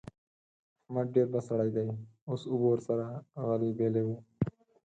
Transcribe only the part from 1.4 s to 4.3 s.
سړی دی؛ اوس اوبه ور سره غلبېلوو.